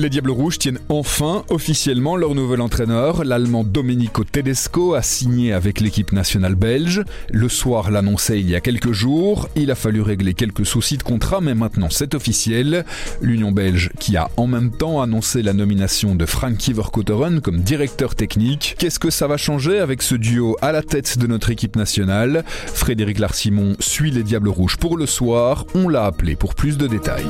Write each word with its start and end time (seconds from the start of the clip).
Les 0.00 0.08
Diables 0.08 0.30
Rouges 0.30 0.58
tiennent 0.58 0.78
enfin 0.88 1.44
officiellement 1.50 2.16
leur 2.16 2.34
nouvel 2.34 2.62
entraîneur. 2.62 3.22
L'Allemand 3.22 3.64
Domenico 3.64 4.24
Tedesco 4.24 4.94
a 4.94 5.02
signé 5.02 5.52
avec 5.52 5.78
l'équipe 5.78 6.12
nationale 6.12 6.54
belge. 6.54 7.04
Le 7.30 7.50
soir 7.50 7.90
l'annonçait 7.90 8.40
il 8.40 8.48
y 8.48 8.54
a 8.54 8.62
quelques 8.62 8.92
jours. 8.92 9.50
Il 9.56 9.70
a 9.70 9.74
fallu 9.74 10.00
régler 10.00 10.32
quelques 10.32 10.64
soucis 10.64 10.96
de 10.96 11.02
contrat, 11.02 11.42
mais 11.42 11.54
maintenant 11.54 11.88
c'est 11.90 12.14
officiel. 12.14 12.86
L'Union 13.20 13.52
belge 13.52 13.90
qui 13.98 14.16
a 14.16 14.30
en 14.38 14.46
même 14.46 14.70
temps 14.70 15.02
annoncé 15.02 15.42
la 15.42 15.52
nomination 15.52 16.14
de 16.14 16.24
Frankie 16.24 16.72
Verkotteren 16.72 17.42
comme 17.42 17.60
directeur 17.60 18.14
technique. 18.14 18.76
Qu'est-ce 18.78 19.00
que 19.00 19.10
ça 19.10 19.26
va 19.26 19.36
changer 19.36 19.80
avec 19.80 20.00
ce 20.00 20.14
duo 20.14 20.56
à 20.62 20.72
la 20.72 20.82
tête 20.82 21.18
de 21.18 21.26
notre 21.26 21.50
équipe 21.50 21.76
nationale? 21.76 22.42
Frédéric 22.46 23.18
Larsimon 23.18 23.76
suit 23.80 24.12
les 24.12 24.22
Diables 24.22 24.48
Rouges 24.48 24.78
pour 24.78 24.96
le 24.96 25.04
soir. 25.04 25.66
On 25.74 25.90
l'a 25.90 26.06
appelé 26.06 26.36
pour 26.36 26.54
plus 26.54 26.78
de 26.78 26.86
détails. 26.86 27.28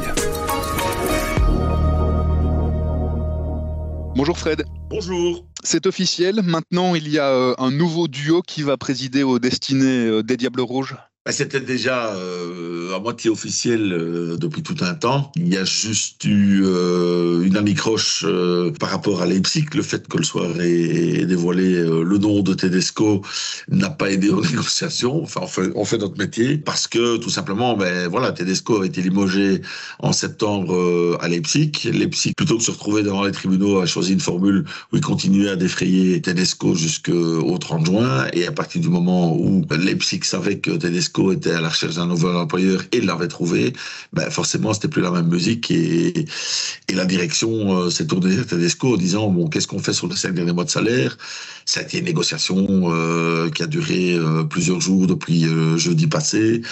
Bonjour 4.17 4.37
Fred. 4.37 4.65
Bonjour. 4.91 5.47
C'est 5.63 5.87
officiel, 5.87 6.43
maintenant 6.43 6.95
il 6.95 7.09
y 7.09 7.19
a 7.19 7.29
euh, 7.29 7.55
un 7.59 7.71
nouveau 7.71 8.09
duo 8.09 8.43
qui 8.43 8.63
va 8.63 8.77
présider 8.77 9.23
aux 9.23 9.39
destinées 9.39 10.07
euh, 10.07 10.23
des 10.23 10.37
Diables 10.37 10.61
Rouges 10.61 10.97
c'était 11.29 11.61
déjà 11.61 12.15
euh, 12.15 12.95
à 12.95 12.99
moitié 12.99 13.31
officiel 13.31 13.93
euh, 13.93 14.37
depuis 14.37 14.63
tout 14.63 14.77
un 14.81 14.95
temps. 14.95 15.31
Il 15.37 15.53
y 15.53 15.57
a 15.57 15.65
juste 15.65 16.25
eu 16.25 16.63
euh, 16.65 17.43
une 17.43 17.57
anicroche 17.57 18.25
euh, 18.27 18.73
par 18.73 18.91
rapport 18.91 19.21
à 19.23 19.27
Leipzig. 19.27 19.67
Le 19.75 19.83
fait 19.83 20.09
que 20.09 20.17
le 20.17 20.25
soir 20.25 20.49
ait 20.61 21.27
dévoilé 21.27 21.85
le 21.85 22.19
nom 22.19 22.43
de 22.43 22.55
Tedesco 22.55 23.23
n'a 23.69 23.91
pas 23.91 24.11
aidé 24.11 24.31
aux 24.31 24.41
négociations. 24.51 25.23
Enfin, 25.23 25.43
on 25.75 25.85
fait, 25.85 25.99
notre 25.99 26.17
métier 26.17 26.57
parce 26.57 26.89
que 26.89 27.19
tout 27.19 27.31
simplement, 27.31 27.77
ben 27.77 28.09
voilà, 28.09 28.33
Tedesco 28.33 28.81
a 28.81 28.87
été 28.87 29.03
limogé 29.03 29.61
en 29.99 30.13
septembre 30.13 31.19
à 31.21 31.29
Leipzig. 31.29 31.73
Leipzig, 31.93 32.33
plutôt 32.35 32.57
que 32.57 32.63
se 32.63 32.71
retrouver 32.71 33.03
devant 33.03 33.25
les 33.25 33.33
tribunaux, 33.33 33.81
a 33.81 33.87
choisi 33.87 34.15
une 34.15 34.21
formule 34.21 34.65
où 34.93 34.97
il 34.97 35.03
continuait 35.03 35.51
à 35.51 35.57
défrayer 35.57 36.23
Tedesco 36.23 36.75
jusqu'au 36.75 37.59
30 37.59 37.87
juin. 37.87 38.27
Et 38.33 38.47
à 38.47 38.53
partir 38.53 38.81
du 38.81 38.89
moment 38.89 39.37
où 39.37 39.67
Leipzig 39.71 40.21
savait 40.23 40.59
que 40.59 40.71
Tedesco 40.71 41.10
était 41.33 41.53
à 41.53 41.61
la 41.61 41.69
recherche 41.69 41.97
d'un 41.97 42.07
nouvel 42.07 42.37
employeur 42.37 42.83
et 42.93 43.01
l'avait 43.01 43.29
trouvé, 43.29 43.73
ben 44.13 44.31
forcément 44.31 44.73
c'était 44.73 44.89
plus 44.89 45.03
la 45.03 45.11
même 45.11 45.29
musique 45.29 45.71
et, 45.71 46.25
et 46.89 46.95
la 46.95 47.05
direction 47.05 47.51
euh, 47.77 47.91
s'est 47.91 48.07
tournée 48.07 48.35
vers 48.35 48.47
Tedesco 48.47 48.95
en 48.95 48.97
disant 48.97 49.29
bon 49.29 49.49
qu'est-ce 49.49 49.67
qu'on 49.67 49.79
fait 49.79 49.93
sur 49.93 50.07
les 50.09 50.17
cinq 50.17 50.35
derniers 50.35 50.53
mois 50.53 50.65
de 50.65 50.71
salaire? 50.71 51.17
Ça 51.67 51.81
a 51.81 51.83
été 51.83 51.99
une 51.99 52.07
négociation 52.07 52.67
euh, 52.69 53.51
qui 53.51 53.63
a 53.63 53.67
duré 53.67 54.15
euh, 54.15 54.45
plusieurs 54.45 54.81
jours 54.81 55.07
depuis 55.07 55.47
jeudi 55.77 56.07
passé. 56.07 56.63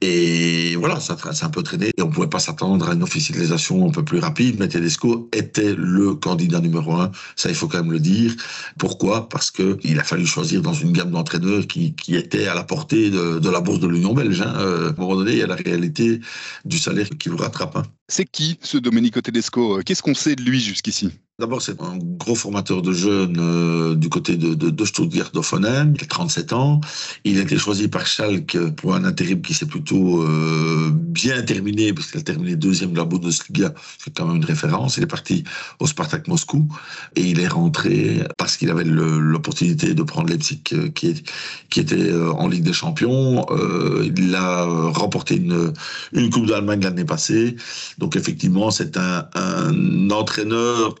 Et 0.00 0.76
voilà 0.76 1.00
ça 1.00 1.16
s'est 1.32 1.44
un 1.44 1.50
peu 1.50 1.62
traîné 1.62 1.90
et 1.96 2.02
on 2.02 2.10
pouvait 2.10 2.28
pas 2.28 2.38
s'attendre 2.38 2.88
à 2.88 2.94
une 2.94 3.02
officialisation 3.02 3.88
un 3.88 3.90
peu 3.90 4.04
plus 4.04 4.18
rapide 4.18 4.56
mais 4.58 4.68
Tedesco 4.68 5.28
était 5.32 5.74
le 5.74 6.14
candidat 6.14 6.60
numéro 6.60 6.92
un. 6.94 7.10
Ça 7.36 7.48
il 7.48 7.54
faut 7.54 7.68
quand 7.68 7.82
même 7.82 7.92
le 7.92 8.00
dire. 8.00 8.34
Pourquoi? 8.78 9.28
Parce 9.28 9.50
que 9.50 9.78
il 9.82 9.98
a 9.98 10.04
fallu 10.04 10.26
choisir 10.26 10.62
dans 10.62 10.74
une 10.74 10.92
gamme 10.92 11.10
d'entraîneurs 11.10 11.66
qui, 11.66 11.94
qui 11.94 12.16
était 12.16 12.46
à 12.46 12.54
la 12.54 12.64
portée 12.64 13.10
de, 13.10 13.38
de 13.38 13.50
la 13.50 13.60
bourse 13.60 13.80
l'Union 13.86 14.14
belge. 14.14 14.40
Hein. 14.40 14.54
Euh, 14.58 14.88
à 14.88 14.90
un 14.90 14.94
moment 14.96 15.16
donné, 15.16 15.32
il 15.32 15.38
y 15.38 15.42
a 15.42 15.46
la 15.46 15.54
réalité 15.54 16.20
du 16.64 16.78
salaire 16.78 17.08
qui 17.18 17.28
vous 17.28 17.36
rattrape. 17.36 17.76
Hein. 17.76 17.84
C'est 18.08 18.24
qui 18.24 18.58
ce 18.62 18.78
Domenico 18.78 19.20
Tedesco? 19.20 19.80
Qu'est-ce 19.84 20.02
qu'on 20.02 20.14
sait 20.14 20.36
de 20.36 20.42
lui 20.42 20.60
jusqu'ici? 20.60 21.10
D'abord, 21.40 21.60
c'est 21.60 21.82
un 21.82 21.98
gros 21.98 22.36
formateur 22.36 22.80
de 22.80 22.92
jeunes 22.92 23.38
euh, 23.40 23.96
du 23.96 24.08
côté 24.08 24.36
de, 24.36 24.54
de, 24.54 24.70
de 24.70 24.84
Stuttgart 24.84 25.32
d'Offenen, 25.32 25.92
il 25.96 26.04
a 26.04 26.06
37 26.06 26.52
ans. 26.52 26.80
Il 27.24 27.40
a 27.40 27.42
été 27.42 27.58
choisi 27.58 27.88
par 27.88 28.06
Schalke 28.06 28.56
pour 28.76 28.94
un 28.94 29.04
intérim 29.04 29.42
qui 29.42 29.52
s'est 29.52 29.66
plutôt 29.66 30.22
euh, 30.22 30.92
bien 30.92 31.42
terminé, 31.42 31.92
parce 31.92 32.12
qu'il 32.12 32.20
a 32.20 32.22
terminé 32.22 32.54
deuxième 32.54 32.92
de 32.92 32.98
la 32.98 33.04
Bundesliga, 33.04 33.74
c'est 33.98 34.14
quand 34.14 34.26
même 34.26 34.36
une 34.36 34.44
référence. 34.44 34.96
Il 34.96 35.02
est 35.02 35.08
parti 35.08 35.42
au 35.80 35.88
Spartak 35.88 36.28
Moscou 36.28 36.68
et 37.16 37.22
il 37.22 37.40
est 37.40 37.48
rentré 37.48 38.22
parce 38.38 38.56
qu'il 38.56 38.70
avait 38.70 38.84
l'opportunité 38.84 39.92
de 39.92 40.02
prendre 40.04 40.28
Leipzig 40.28 40.62
euh, 40.72 40.88
qui, 40.90 41.08
est, 41.08 41.28
qui 41.68 41.80
était 41.80 41.96
euh, 41.96 42.30
en 42.30 42.46
Ligue 42.46 42.62
des 42.62 42.72
Champions. 42.72 43.44
Euh, 43.50 44.08
il 44.16 44.36
a 44.36 44.66
remporté 44.66 45.34
une, 45.34 45.72
une 46.12 46.30
Coupe 46.30 46.46
d'Allemagne 46.46 46.82
l'année 46.82 47.04
passée. 47.04 47.56
Donc 47.98 48.14
effectivement, 48.14 48.70
c'est 48.70 48.96
un, 48.96 49.28
un 49.34 50.10
entraîneur 50.10 50.94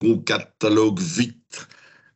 qu'on 0.00 0.18
catalogue 0.18 1.00
vite 1.00 1.68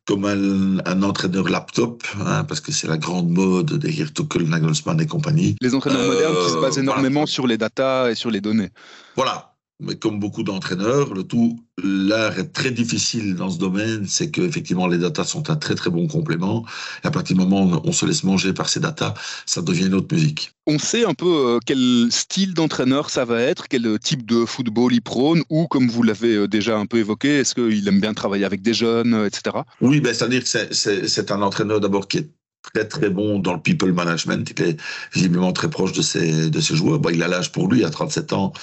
comme 0.05 0.25
un, 0.25 0.79
un 0.85 1.03
entraîneur 1.03 1.47
laptop, 1.47 2.03
hein, 2.19 2.43
parce 2.43 2.59
que 2.59 2.71
c'est 2.71 2.87
la 2.87 2.97
grande 2.97 3.29
mode 3.29 3.73
des 3.73 3.91
Tuchel, 3.91 4.49
Nagelsmann 4.49 4.99
et 4.99 5.07
compagnie. 5.07 5.55
Les 5.61 5.75
entraîneurs 5.75 6.01
euh, 6.01 6.07
modernes 6.07 6.35
qui 6.43 6.51
se 6.51 6.57
basent 6.57 6.77
énormément 6.79 7.21
voilà. 7.21 7.31
sur 7.31 7.47
les 7.47 7.57
datas 7.57 8.09
et 8.09 8.15
sur 8.15 8.31
les 8.31 8.41
données. 8.41 8.69
Voilà. 9.15 9.50
Mais 9.81 9.95
comme 9.95 10.19
beaucoup 10.19 10.43
d'entraîneurs, 10.43 11.13
le 11.13 11.23
tout, 11.23 11.59
l'art 11.83 12.37
est 12.37 12.53
très 12.53 12.69
difficile 12.69 13.35
dans 13.35 13.49
ce 13.49 13.57
domaine, 13.57 14.05
c'est 14.07 14.29
que 14.29 14.41
effectivement 14.41 14.85
les 14.87 14.99
datas 14.99 15.23
sont 15.23 15.49
un 15.49 15.55
très 15.55 15.73
très 15.73 15.89
bon 15.89 16.07
complément. 16.07 16.63
Et 17.03 17.07
à 17.07 17.11
partir 17.11 17.35
du 17.35 17.41
moment 17.41 17.63
où 17.65 17.81
on 17.83 17.91
se 17.91 18.05
laisse 18.05 18.23
manger 18.23 18.53
par 18.53 18.69
ces 18.69 18.79
datas, 18.79 19.15
ça 19.47 19.63
devient 19.63 19.87
une 19.87 19.95
autre 19.95 20.13
musique. 20.13 20.51
On 20.67 20.77
sait 20.77 21.03
un 21.03 21.15
peu 21.15 21.25
euh, 21.25 21.59
quel 21.65 22.07
style 22.11 22.53
d'entraîneur 22.53 23.09
ça 23.09 23.25
va 23.25 23.41
être, 23.41 23.67
quel 23.67 23.97
type 23.97 24.23
de 24.25 24.45
football 24.45 24.93
il 24.93 25.01
prône, 25.01 25.41
ou 25.49 25.67
comme 25.67 25.89
vous 25.89 26.03
l'avez 26.03 26.35
euh, 26.35 26.47
déjà 26.47 26.77
un 26.77 26.85
peu 26.85 26.97
évoqué, 26.97 27.39
est-ce 27.39 27.55
qu'il 27.55 27.87
aime 27.87 27.99
bien 27.99 28.13
travailler 28.13 28.45
avec 28.45 28.61
des 28.61 28.75
jeunes, 28.75 29.25
etc. 29.25 29.57
Oui, 29.81 29.99
ben, 29.99 30.13
c'est-à-dire 30.13 30.43
que 30.43 31.07
c'est 31.07 31.31
un 31.31 31.41
entraîneur 31.41 31.79
d'abord 31.79 32.07
qui 32.07 32.19
est 32.19 32.29
très 32.61 32.85
très 32.87 33.09
bon 33.09 33.39
dans 33.39 33.53
le 33.53 33.59
people 33.59 33.91
management. 33.93 34.49
Il 34.57 34.63
est 34.63 34.77
visiblement 35.13 35.51
très 35.53 35.69
proche 35.69 35.93
de 35.93 36.01
ses, 36.01 36.49
de 36.49 36.59
ses 36.59 36.75
joueurs. 36.75 36.99
Il 37.11 37.23
a 37.23 37.27
l'âge 37.27 37.51
pour 37.51 37.67
lui, 37.67 37.83
à 37.83 37.89
37 37.89 38.33
ans, 38.33 38.53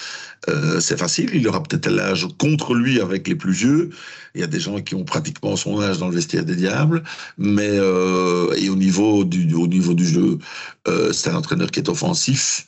euh, 0.49 0.81
c'est 0.81 0.99
facile. 0.99 1.31
Il 1.35 1.47
aura 1.49 1.63
peut-être 1.63 1.89
l'âge 1.89 2.27
contre 2.39 2.75
lui 2.75 3.01
avec 3.01 3.27
les 3.29 3.35
plus 3.35 3.53
vieux. 3.53 3.91
Il 4.35 4.41
y 4.41 4.45
a 4.45 4.47
des 4.47 4.61
gens 4.61 4.81
qui 4.81 4.95
ont 4.95 5.05
pratiquement 5.05 5.57
son 5.57 5.81
âge 5.81 5.99
dans 5.99 6.09
le 6.09 6.15
vestiaire 6.15 6.45
des 6.45 6.55
diables. 6.55 7.03
Mais 7.39 7.69
euh, 7.71 8.55
et 8.55 8.69
au 8.69 8.77
niveau 8.77 9.25
du 9.25 9.53
au 9.55 9.67
niveau 9.67 9.95
du 9.95 10.07
jeu, 10.07 10.39
euh, 10.87 11.13
c'est 11.13 11.31
un 11.31 11.35
entraîneur 11.35 11.71
qui 11.71 11.81
est 11.81 11.89
offensif, 11.89 12.67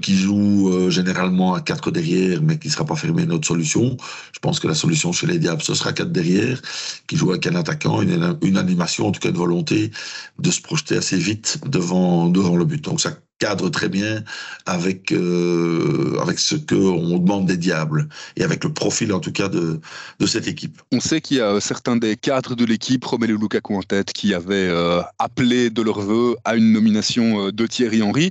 qui 0.00 0.16
joue 0.16 0.90
généralement 0.90 1.54
à 1.54 1.60
quatre 1.60 1.90
derrière, 1.90 2.40
mais 2.42 2.58
qui 2.58 2.68
ne 2.68 2.72
sera 2.72 2.84
pas 2.84 2.96
fermé 2.96 3.22
à 3.22 3.24
une 3.24 3.32
autre 3.32 3.46
solution. 3.46 3.96
Je 4.32 4.38
pense 4.38 4.58
que 4.58 4.68
la 4.68 4.74
solution 4.74 5.12
chez 5.12 5.26
les 5.26 5.38
diables, 5.38 5.62
ce 5.62 5.74
sera 5.74 5.92
quatre 5.92 6.12
derrière, 6.12 6.60
qui 7.06 7.16
joue 7.16 7.30
avec 7.30 7.46
un 7.46 7.54
attaquant, 7.54 8.00
une, 8.00 8.38
une 8.42 8.56
animation, 8.56 9.08
en 9.08 9.12
tout 9.12 9.20
cas 9.20 9.30
une 9.30 9.36
volonté 9.36 9.90
de 10.38 10.50
se 10.50 10.60
projeter 10.62 10.96
assez 10.96 11.16
vite 11.16 11.58
devant 11.66 12.28
devant 12.28 12.56
le 12.56 12.64
but. 12.64 12.82
Donc 12.82 13.00
ça 13.00 13.12
cadre 13.38 13.70
très 13.70 13.88
bien 13.88 14.22
avec 14.66 15.10
euh, 15.10 16.16
avec 16.20 16.38
ce 16.38 16.54
que 16.54 16.76
on 16.76 17.18
demande 17.18 17.46
des 17.46 17.56
diables 17.56 18.08
et 18.36 18.44
avec 18.44 18.62
le 18.62 18.72
profil 18.72 19.12
en 19.12 19.18
tout 19.18 19.32
cas 19.32 19.48
de 19.48 19.80
de 20.20 20.26
cette 20.26 20.46
équipe. 20.46 20.80
On 20.92 21.00
sait 21.00 21.20
qu'il 21.20 21.38
y 21.38 21.40
a 21.40 21.60
certains 21.60 21.96
des 21.96 22.16
cadres 22.16 22.54
de 22.54 22.64
l'équipe, 22.64 23.04
Romelu 23.04 23.36
Lukaku 23.36 23.74
en 23.76 23.82
tête, 23.82 24.12
qui 24.12 24.32
avaient 24.32 24.68
euh, 24.68 25.00
appelé 25.18 25.70
de 25.70 25.82
leur 25.82 26.00
vœu 26.00 26.36
à 26.44 26.54
une 26.54 26.72
nomination 26.72 27.50
de 27.50 27.66
Thierry 27.66 28.02
Henry. 28.02 28.30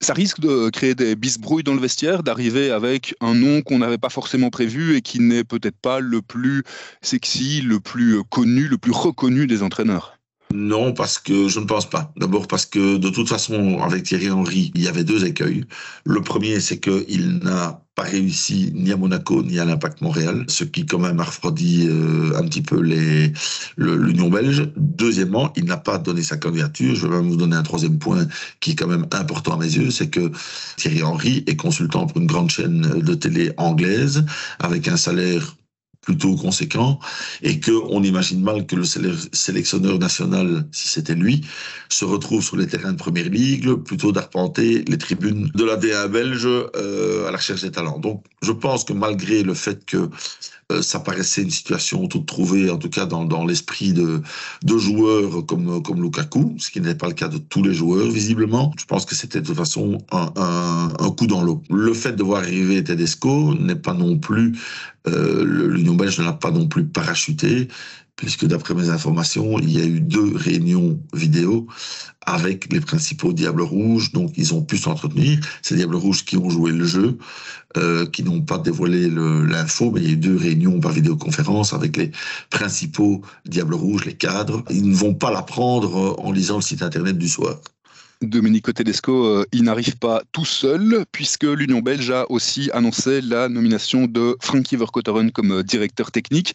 Ça 0.00 0.12
risque 0.12 0.40
de 0.40 0.68
créer 0.68 0.94
des 0.94 1.16
bisbrouilles 1.16 1.62
dans 1.62 1.72
le 1.72 1.80
vestiaire, 1.80 2.22
d'arriver 2.22 2.70
avec 2.70 3.14
un 3.20 3.34
nom 3.34 3.62
qu'on 3.62 3.78
n'avait 3.78 3.96
pas 3.98 4.10
forcément 4.10 4.50
prévu 4.50 4.94
et 4.94 5.00
qui 5.00 5.20
n'est 5.20 5.44
peut-être 5.44 5.78
pas 5.80 6.00
le 6.00 6.20
plus 6.20 6.64
sexy, 7.00 7.62
le 7.62 7.80
plus 7.80 8.22
connu, 8.24 8.68
le 8.68 8.76
plus 8.76 8.92
reconnu 8.92 9.46
des 9.46 9.62
entraîneurs. 9.62 10.15
Non, 10.54 10.92
parce 10.92 11.18
que 11.18 11.48
je 11.48 11.60
ne 11.60 11.64
pense 11.64 11.90
pas. 11.90 12.12
D'abord 12.16 12.46
parce 12.46 12.66
que 12.66 12.96
de 12.96 13.10
toute 13.10 13.28
façon, 13.28 13.80
avec 13.80 14.04
Thierry 14.04 14.30
Henry, 14.30 14.70
il 14.74 14.82
y 14.82 14.88
avait 14.88 15.04
deux 15.04 15.24
écueils. 15.24 15.64
Le 16.04 16.20
premier, 16.20 16.60
c'est 16.60 16.78
qu'il 16.78 17.38
n'a 17.42 17.82
pas 17.96 18.04
réussi 18.04 18.70
ni 18.74 18.92
à 18.92 18.96
Monaco 18.96 19.42
ni 19.42 19.58
à 19.58 19.64
l'Impact 19.64 20.02
Montréal, 20.02 20.44
ce 20.48 20.64
qui 20.64 20.86
quand 20.86 20.98
même 20.98 21.18
a 21.18 21.24
refroidi 21.24 21.86
euh, 21.88 22.36
un 22.36 22.44
petit 22.44 22.62
peu 22.62 22.80
l'Union 23.76 24.28
belge. 24.28 24.70
Deuxièmement, 24.76 25.52
il 25.56 25.64
n'a 25.64 25.78
pas 25.78 25.98
donné 25.98 26.22
sa 26.22 26.36
candidature. 26.36 26.94
Je 26.94 27.06
vais 27.06 27.16
même 27.16 27.28
vous 27.28 27.36
donner 27.36 27.56
un 27.56 27.62
troisième 27.62 27.98
point 27.98 28.26
qui 28.60 28.72
est 28.72 28.74
quand 28.76 28.86
même 28.86 29.06
important 29.12 29.54
à 29.54 29.56
mes 29.58 29.76
yeux, 29.76 29.90
c'est 29.90 30.08
que 30.08 30.30
Thierry 30.76 31.02
Henry 31.02 31.42
est 31.46 31.56
consultant 31.56 32.06
pour 32.06 32.20
une 32.20 32.26
grande 32.26 32.50
chaîne 32.50 32.82
de 32.82 33.14
télé 33.14 33.52
anglaise 33.56 34.24
avec 34.60 34.88
un 34.88 34.96
salaire 34.96 35.56
plutôt 36.06 36.36
conséquent 36.36 37.00
et 37.42 37.58
que 37.58 37.72
on 37.90 38.02
imagine 38.02 38.40
mal 38.40 38.64
que 38.64 38.76
le 38.76 38.84
sélectionneur 38.84 39.98
national, 39.98 40.66
si 40.70 40.88
c'était 40.88 41.16
lui, 41.16 41.42
se 41.88 42.04
retrouve 42.04 42.42
sur 42.42 42.56
les 42.56 42.68
terrains 42.68 42.92
de 42.92 42.96
première 42.96 43.28
ligue 43.28 43.74
plutôt 43.74 44.12
d'arpenter 44.12 44.84
les 44.86 44.98
tribunes 44.98 45.50
de 45.52 45.64
la 45.64 45.76
DA 45.76 46.06
belge 46.06 46.46
euh, 46.46 47.28
à 47.28 47.32
la 47.32 47.36
recherche 47.36 47.62
des 47.62 47.72
talents. 47.72 47.98
Donc, 47.98 48.24
je 48.40 48.52
pense 48.52 48.84
que 48.84 48.92
malgré 48.92 49.42
le 49.42 49.54
fait 49.54 49.84
que 49.84 50.08
euh, 50.72 50.82
ça 50.82 50.98
paraissait 50.98 51.42
une 51.42 51.50
situation 51.50 52.06
toute 52.08 52.26
trouvée, 52.26 52.70
en 52.70 52.76
tout 52.76 52.88
cas 52.88 53.06
dans, 53.06 53.44
l'esprit 53.44 53.92
de, 53.92 54.20
de 54.64 54.78
joueurs 54.78 55.46
comme, 55.46 55.82
comme 55.82 56.02
Lukaku, 56.02 56.54
ce 56.58 56.70
qui 56.70 56.80
n'est 56.80 56.94
pas 56.94 57.06
le 57.06 57.14
cas 57.14 57.28
de 57.28 57.38
tous 57.38 57.62
les 57.62 57.74
joueurs, 57.74 58.08
visiblement. 58.08 58.72
Je 58.78 58.84
pense 58.84 59.04
que 59.04 59.14
c'était 59.14 59.40
de 59.40 59.46
toute 59.46 59.56
façon 59.56 59.98
un 60.10 61.10
coup 61.16 61.26
dans 61.26 61.42
l'eau. 61.42 61.62
Le 61.70 61.94
fait 61.94 62.12
de 62.12 62.22
voir 62.22 62.42
arriver 62.42 62.82
Tedesco 62.82 63.54
n'est 63.54 63.76
pas 63.76 63.94
non 63.94 64.18
plus, 64.18 64.58
euh, 65.08 65.44
l'Union 65.44 65.94
belge 65.94 66.18
ne 66.18 66.24
l'a 66.24 66.32
pas 66.32 66.50
non 66.50 66.68
plus 66.68 66.84
parachuté, 66.84 67.68
puisque 68.16 68.46
d'après 68.46 68.74
mes 68.74 68.88
informations, 68.88 69.58
il 69.58 69.70
y 69.70 69.80
a 69.80 69.84
eu 69.84 70.00
deux 70.00 70.34
réunions 70.34 70.98
vidéo 71.12 71.66
avec 72.22 72.72
les 72.72 72.80
principaux 72.80 73.32
Diables 73.32 73.62
Rouges, 73.62 74.10
donc 74.12 74.32
ils 74.36 74.52
ont 74.54 74.62
pu 74.62 74.78
s'entretenir. 74.78 75.38
Ces 75.62 75.76
Diables 75.76 75.96
Rouges 75.96 76.24
qui 76.24 76.36
ont 76.36 76.50
joué 76.50 76.72
le 76.72 76.84
jeu, 76.84 77.18
euh, 77.76 78.06
qui 78.06 78.24
n'ont 78.24 78.40
pas 78.40 78.58
dévoilé 78.58 79.08
l'info, 79.08 79.92
mais 79.92 80.00
il 80.00 80.06
y 80.06 80.10
a 80.10 80.12
eu 80.12 80.16
deux 80.16 80.36
réunions 80.36 80.80
par 80.80 80.92
vidéoconférence 80.92 81.72
avec 81.72 81.96
les 81.96 82.10
principaux 82.50 83.22
Diables 83.44 83.74
Rouges, 83.74 84.06
les 84.06 84.16
cadres. 84.16 84.64
Ils 84.70 84.88
ne 84.88 84.94
vont 84.94 85.14
pas 85.14 85.30
l'apprendre 85.30 86.16
en 86.18 86.32
lisant 86.32 86.56
le 86.56 86.62
site 86.62 86.82
internet 86.82 87.16
du 87.16 87.28
soir. 87.28 87.60
Domenico 88.22 88.72
Tedesco, 88.72 89.26
euh, 89.26 89.44
il 89.52 89.64
n'arrive 89.64 89.98
pas 89.98 90.22
tout 90.32 90.44
seul, 90.44 91.04
puisque 91.12 91.44
l'Union 91.44 91.80
belge 91.80 92.10
a 92.10 92.30
aussi 92.30 92.70
annoncé 92.72 93.20
la 93.20 93.48
nomination 93.48 94.06
de 94.06 94.36
Frankie 94.40 94.76
Verkotteren 94.76 95.30
comme 95.30 95.52
euh, 95.52 95.62
directeur 95.62 96.10
technique. 96.10 96.54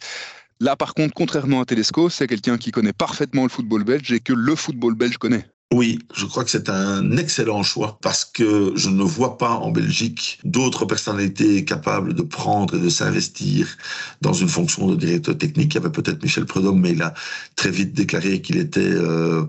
Là, 0.60 0.76
par 0.76 0.94
contre, 0.94 1.14
contrairement 1.14 1.60
à 1.60 1.64
Tedesco, 1.64 2.08
c'est 2.08 2.26
quelqu'un 2.26 2.58
qui 2.58 2.72
connaît 2.72 2.92
parfaitement 2.92 3.44
le 3.44 3.48
football 3.48 3.84
belge 3.84 4.12
et 4.12 4.20
que 4.20 4.32
le 4.32 4.56
football 4.56 4.94
belge 4.94 5.18
connaît. 5.18 5.46
Oui, 5.72 6.00
je 6.14 6.26
crois 6.26 6.44
que 6.44 6.50
c'est 6.50 6.68
un 6.68 7.16
excellent 7.16 7.62
choix 7.62 7.98
parce 8.02 8.26
que 8.26 8.72
je 8.76 8.90
ne 8.90 9.02
vois 9.02 9.38
pas 9.38 9.52
en 9.52 9.70
Belgique 9.70 10.38
d'autres 10.44 10.84
personnalités 10.84 11.64
capables 11.64 12.12
de 12.12 12.20
prendre 12.20 12.76
et 12.76 12.78
de 12.78 12.90
s'investir 12.90 13.66
dans 14.20 14.34
une 14.34 14.48
fonction 14.48 14.86
de 14.86 14.96
directeur 14.96 15.38
technique. 15.38 15.72
Il 15.72 15.76
y 15.76 15.80
avait 15.80 15.90
peut-être 15.90 16.22
Michel 16.22 16.44
Prudhomme, 16.44 16.78
mais 16.78 16.90
il 16.90 17.00
a 17.00 17.14
très 17.56 17.70
vite 17.70 17.94
déclaré 17.94 18.42
qu'il 18.42 18.58
était 18.58 18.80
euh, 18.82 19.46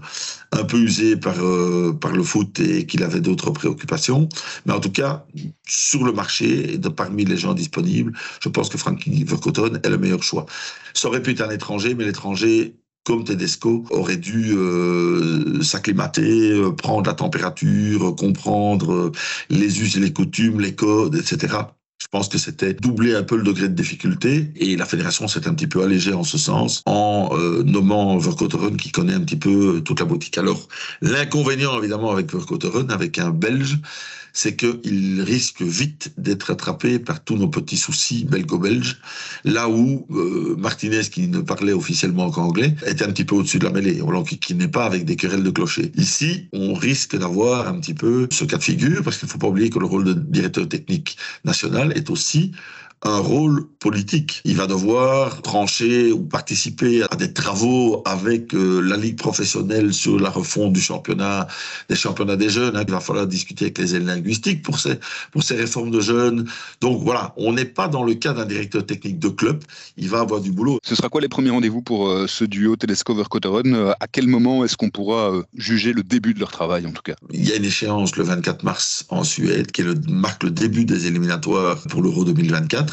un 0.54 0.64
peu 0.64 0.78
usé 0.78 1.18
par, 1.18 1.36
euh, 1.44 1.92
par 1.92 2.14
le 2.14 2.24
foot 2.24 2.58
et 2.62 2.86
qu'il 2.86 3.04
avait 3.04 3.20
d'autres 3.20 3.52
préoccupations. 3.52 4.30
Mais 4.66 4.72
en 4.72 4.80
tout 4.80 4.92
cas, 4.92 5.26
sur 5.68 6.06
le 6.06 6.14
marché, 6.14 6.78
de 6.78 6.88
parmi 6.88 7.26
les 7.26 7.36
gens 7.36 7.54
disponibles, 7.54 8.14
je 8.42 8.48
pense 8.48 8.70
que 8.70 8.78
Frankie 8.78 9.26
Verkotten 9.26 9.82
est 9.84 9.90
le 9.90 9.98
meilleur 9.98 10.24
choix. 10.24 10.46
Ça 10.94 11.10
aurait 11.10 11.22
pu 11.22 11.32
être 11.32 11.42
un 11.42 11.50
étranger, 11.50 11.96
mais 11.96 12.06
l'étranger 12.06 12.76
comme 13.04 13.24
Tedesco, 13.24 13.86
aurait 13.90 14.18
dû 14.18 14.54
euh, 14.54 15.62
s'acclimater, 15.62 16.52
euh, 16.52 16.72
prendre 16.72 17.08
la 17.08 17.14
température, 17.14 18.16
comprendre 18.16 18.94
euh, 18.94 19.12
les 19.50 19.82
us 19.82 19.98
et 19.98 20.00
les 20.00 20.14
coutumes, 20.14 20.62
les 20.62 20.76
codes, 20.76 21.16
etc. 21.16 21.58
Je 22.04 22.10
pense 22.10 22.28
que 22.28 22.38
c'était 22.38 22.74
doubler 22.74 23.16
un 23.16 23.24
peu 23.24 23.38
le 23.38 23.44
degré 23.44 23.70
de 23.70 23.74
difficulté 23.74 24.52
et 24.58 24.76
la 24.76 24.86
fédération 24.86 25.30
s'est 25.30 25.48
un 25.48 25.54
petit 25.54 25.68
peu 25.68 25.84
allégée 25.84 26.14
en 26.14 26.26
ce 26.26 26.38
sens 26.38 26.84
en 26.86 27.30
nommant 27.64 28.18
Verkotteren 28.18 28.76
qui 28.76 28.92
connaît 28.92 29.14
un 29.14 29.22
petit 29.22 29.38
peu 29.38 29.82
toute 29.86 30.02
la 30.02 30.06
boutique. 30.06 30.38
Alors 30.38 30.68
l'inconvénient 31.02 31.78
évidemment 31.80 32.12
avec 32.12 32.30
Verkotteren, 32.30 32.92
avec 32.92 33.20
un 33.20 33.30
Belge, 33.30 33.80
c'est 34.34 34.56
qu'il 34.56 35.22
risque 35.22 35.62
vite 35.62 36.12
d'être 36.18 36.50
attrapé 36.50 36.98
par 36.98 37.24
tous 37.24 37.38
nos 37.38 37.48
petits 37.48 37.78
soucis 37.78 38.26
belgo-belges, 38.26 39.00
là 39.46 39.70
où 39.70 40.08
euh, 40.12 40.56
Martinez, 40.58 41.04
qui 41.04 41.28
ne 41.28 41.40
parlait 41.40 41.72
officiellement 41.72 42.32
qu'anglais, 42.32 42.76
était 42.88 43.06
un 43.06 43.12
petit 43.12 43.26
peu 43.26 43.36
au-dessus 43.36 43.60
de 43.60 43.66
la 43.66 43.72
mêlée, 43.72 44.02
qui, 44.28 44.40
qui 44.40 44.56
n'est 44.56 44.68
pas 44.68 44.86
avec 44.86 45.06
des 45.06 45.16
querelles 45.16 45.44
de 45.44 45.52
clocher. 45.52 45.92
Ici, 45.96 46.48
on 46.52 46.74
risque 46.74 47.16
d'avoir 47.16 47.68
un 47.68 47.80
petit 47.80 47.94
peu 47.94 48.28
ce 48.32 48.44
cas 48.44 48.58
de 48.58 48.64
figure, 48.64 49.04
parce 49.04 49.20
qu'il 49.20 49.28
ne 49.28 49.32
faut 49.32 49.38
pas 49.38 49.48
oublier 49.48 49.70
que 49.70 49.78
le 49.78 49.86
rôle 49.86 50.04
de 50.04 50.14
directeur 50.14 50.68
technique 50.68 51.16
national 51.46 51.93
est 51.94 52.10
aussi 52.10 52.52
un 53.04 53.20
rôle 53.20 53.68
politique. 53.80 54.42
Il 54.46 54.56
va 54.56 54.68
devoir 54.68 55.42
trancher 55.42 56.12
ou 56.12 56.24
participer 56.24 57.04
à 57.04 57.16
des 57.16 57.34
travaux 57.34 58.02
avec 58.06 58.54
euh, 58.54 58.80
la 58.80 58.96
ligue 58.96 59.18
professionnelle 59.18 59.94
sur 59.94 60.20
la 60.20 60.30
refonte 60.30 60.74
du 60.74 60.82
championnat, 60.82 61.48
des 61.90 61.96
championnats 61.96 62.38
des 62.38 62.50
jeunes. 62.50 62.78
Hein. 62.78 62.84
Il 62.88 62.94
va 62.94 63.02
falloir 63.02 63.28
discuter 63.28 63.66
avec 63.66 63.78
les 63.78 63.96
ailes 63.96 64.06
linguistiques 64.06 64.62
pour 64.62 64.80
ces, 64.80 65.00
pour 65.32 65.44
ces 65.44 65.56
réformes 65.56 65.92
de 65.92 66.00
jeunes. 66.00 66.48
Donc 66.80 67.02
voilà, 67.02 67.34
on 67.36 67.54
n'est 67.54 67.66
pas 67.66 67.88
dans 67.88 68.04
le 68.04 68.14
cas 68.14 68.34
d'un 68.34 68.46
directeur 68.46 68.86
technique 68.86 69.20
de 69.20 69.30
club. 69.30 69.64
Il 69.98 70.10
va 70.10 70.22
avoir 70.22 70.40
du 70.40 70.52
boulot. 70.52 70.80
Ce 70.84 70.96
sera 70.96 71.10
quoi 71.10 71.20
les 71.20 71.30
premiers 71.30 71.50
rendez-vous 71.50 71.82
pour 71.82 72.08
euh, 72.08 72.26
ce 72.28 72.46
duo 72.46 72.76
Telescover-Cotteron 72.78 73.74
euh, 73.74 73.92
À 74.00 74.08
quel 74.08 74.28
moment 74.28 74.64
est-ce 74.64 74.78
qu'on 74.78 74.90
pourra 74.90 75.32
juger 75.56 75.92
le 75.92 76.04
début 76.04 76.34
de 76.34 76.40
leur 76.40 76.52
travail 76.52 76.86
en 76.88 76.92
tout 76.92 77.02
cas? 77.02 77.16
Il 77.32 77.48
y 77.48 77.52
a 77.52 77.58
une 77.58 77.66
échéance 77.66 78.16
le 78.16 78.24
24 78.24 78.64
mars 78.64 79.06
en 79.10 79.24
Suède 79.24 79.72
qui 79.72 79.84
le, 79.84 79.96
marque 80.08 80.44
le 80.44 80.52
début 80.52 80.86
des 80.86 81.08
éliminatoires 81.08 81.82
pour 81.90 82.02
l'Euro 82.02 82.24
2024. 82.24 82.93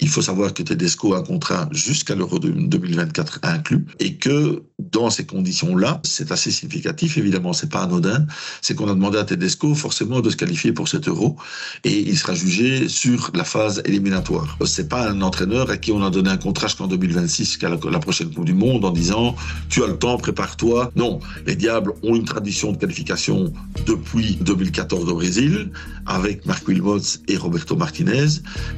Il 0.00 0.08
faut 0.08 0.22
savoir 0.22 0.54
que 0.54 0.62
Tedesco 0.62 1.14
a 1.14 1.18
un 1.18 1.22
contrat 1.22 1.68
jusqu'à 1.72 2.14
l'Euro 2.14 2.38
2024 2.38 3.40
inclus 3.42 3.84
et 3.98 4.14
que 4.14 4.62
dans 4.78 5.10
ces 5.10 5.26
conditions-là, 5.26 6.00
c'est 6.04 6.30
assez 6.30 6.52
significatif, 6.52 7.18
évidemment, 7.18 7.52
c'est 7.52 7.68
pas 7.68 7.82
anodin, 7.82 8.24
c'est 8.62 8.76
qu'on 8.76 8.88
a 8.88 8.94
demandé 8.94 9.18
à 9.18 9.24
Tedesco 9.24 9.74
forcément 9.74 10.20
de 10.20 10.30
se 10.30 10.36
qualifier 10.36 10.72
pour 10.72 10.86
cet 10.86 11.08
Euro 11.08 11.36
et 11.82 11.98
il 11.98 12.16
sera 12.16 12.34
jugé 12.34 12.88
sur 12.88 13.32
la 13.34 13.42
phase 13.42 13.82
éliminatoire. 13.84 14.56
C'est 14.64 14.88
pas 14.88 15.10
un 15.10 15.20
entraîneur 15.20 15.68
à 15.68 15.76
qui 15.76 15.90
on 15.90 16.04
a 16.04 16.10
donné 16.10 16.30
un 16.30 16.36
contrat 16.36 16.68
jusqu'en 16.68 16.86
2026, 16.86 17.44
jusqu'à 17.44 17.68
la, 17.68 17.98
prochaine 17.98 18.32
Coupe 18.32 18.44
du 18.44 18.54
Monde, 18.54 18.84
en 18.84 18.92
disant 18.92 19.34
tu 19.68 19.82
as 19.82 19.88
le 19.88 19.98
temps, 19.98 20.16
prépare-toi. 20.16 20.92
Non, 20.94 21.18
les 21.44 21.56
Diables 21.56 21.92
ont 22.04 22.14
une 22.14 22.24
tradition 22.24 22.70
de 22.70 22.76
qualification 22.76 23.52
depuis 23.84 24.36
2014 24.42 25.08
au 25.08 25.14
Brésil 25.14 25.72
avec 26.06 26.46
Marc 26.46 26.66
Wilmots 26.68 27.18
et 27.26 27.36
Roberto 27.36 27.74
Martinez. 27.74 28.28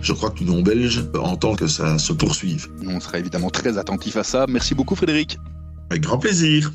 Je 0.01 0.13
crois 0.15 0.31
que 0.31 0.41
l'Union 0.41 0.63
belge 0.63 1.10
entend 1.19 1.55
que 1.55 1.67
ça 1.67 1.99
se 1.99 2.13
poursuive. 2.13 2.69
On 2.87 3.01
sera 3.01 3.19
évidemment 3.19 3.51
très 3.51 3.79
attentif 3.79 4.17
à 4.17 4.25
ça. 4.25 4.47
Merci 4.49 4.75
beaucoup 4.75 4.95
Frédéric. 4.95 5.39
Avec 5.91 6.03
grand 6.03 6.19
plaisir. 6.19 6.71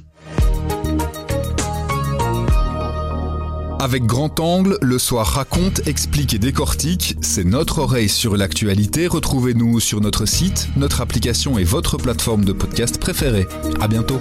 Avec 3.80 4.06
grand 4.06 4.40
angle, 4.40 4.80
le 4.82 4.98
soir 4.98 5.28
raconte, 5.28 5.88
explique 5.88 6.34
et 6.34 6.40
décortique. 6.40 7.16
C'est 7.22 7.44
notre 7.44 7.80
oreille 7.80 8.10
sur 8.10 8.36
l'actualité. 8.36 9.06
Retrouvez-nous 9.06 9.80
sur 9.80 10.02
notre 10.02 10.26
site, 10.26 10.70
notre 10.76 11.02
application 11.02 11.60
et 11.60 11.64
votre 11.64 11.98
plateforme 11.98 12.46
de 12.46 12.52
podcast 12.52 13.00
préférée. 13.00 13.48
À 13.80 13.88
bientôt. 13.88 14.20